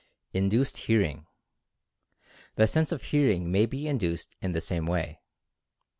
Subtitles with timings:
[0.33, 1.27] INDUCED HEARING.
[2.55, 5.19] The sense of Hearing may be induced in the same way.